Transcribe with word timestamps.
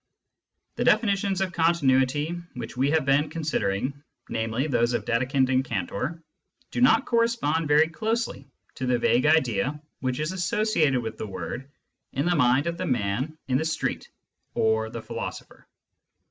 The 0.77 0.83
definitions 0.83 1.41
of 1.41 1.51
continuity 1.53 2.29
which 2.55 2.75
we 2.75 2.89
have 2.89 3.05
been 3.05 3.29
considering, 3.29 4.03
namely, 4.29 4.65
those 4.65 4.93
of 4.93 5.05
Dedekind 5.05 5.49
and 5.51 5.63
Cantor, 5.63 6.23
do 6.71 6.81
not 6.81 7.05
correspond 7.05 7.67
very 7.67 7.87
closely 7.87 8.47
to 8.73 8.87
the 8.87 8.97
vague 8.97 9.27
idea 9.27 9.79
which 9.99 10.19
is 10.19 10.31
associated 10.31 11.03
with 11.03 11.19
the 11.19 11.27
word 11.27 11.69
in 12.13 12.25
the 12.25 12.35
mind 12.35 12.65
of 12.65 12.79
the 12.79 12.87
man 12.87 13.37
in 13.47 13.59
the 13.59 13.63
street 13.65 14.09
or 14.55 14.89
the 14.89 15.03
philosopher. 15.03 15.67